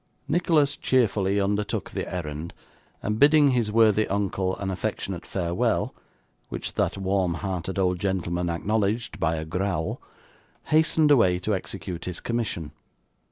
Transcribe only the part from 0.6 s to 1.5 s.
cheerfully